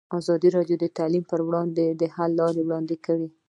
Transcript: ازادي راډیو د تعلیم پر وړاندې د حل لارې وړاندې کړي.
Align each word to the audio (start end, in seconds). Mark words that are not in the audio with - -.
ازادي 0.19 0.49
راډیو 0.57 0.77
د 0.79 0.85
تعلیم 0.97 1.23
پر 1.31 1.39
وړاندې 1.47 1.85
د 1.89 2.03
حل 2.15 2.31
لارې 2.39 2.61
وړاندې 2.65 2.95
کړي. 3.05 3.27